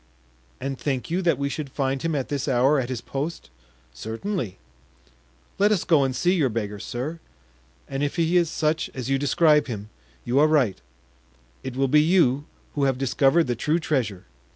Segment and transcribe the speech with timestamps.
[0.59, 3.51] "And think you that we should find him at this hour at his post?"
[3.93, 4.57] "Certainly."
[5.59, 7.19] "Let us go and see your beggar, sir,
[7.87, 9.91] and if he is such as you describe him,
[10.25, 14.25] you are right—it will be you who have discovered the true treasure."